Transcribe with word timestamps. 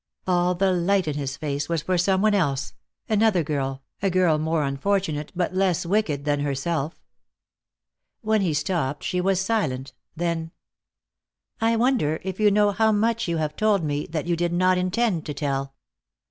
All 0.25 0.55
the 0.55 0.71
light 0.71 1.07
in 1.07 1.13
his 1.13 1.37
face 1.37 1.69
was 1.69 1.83
for 1.83 1.95
some 1.95 2.23
one 2.23 2.33
else, 2.33 2.73
another 3.07 3.43
girl, 3.43 3.83
a 4.01 4.09
girl 4.09 4.39
more 4.39 4.63
unfortunate 4.63 5.31
but 5.35 5.53
less 5.53 5.85
wicked 5.85 6.25
than 6.25 6.39
herself. 6.39 6.99
When 8.21 8.41
he 8.41 8.55
stopped 8.55 9.03
she 9.03 9.21
was 9.21 9.39
silent. 9.39 9.93
Then: 10.15 10.53
"I 11.59 11.75
wonder 11.75 12.19
if 12.23 12.39
you 12.39 12.49
know 12.49 12.71
how 12.71 12.91
much 12.91 13.27
you 13.27 13.37
have 13.37 13.55
told 13.55 13.83
me 13.83 14.07
that 14.07 14.25
you 14.25 14.35
did 14.35 14.53
not 14.53 14.79
intend 14.79 15.23
to 15.27 15.35
tell?" 15.35 15.75